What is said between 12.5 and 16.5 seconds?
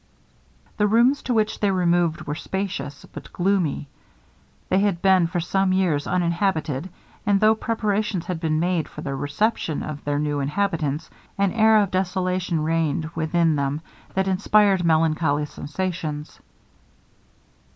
reigned within them that inspired melancholy sensations.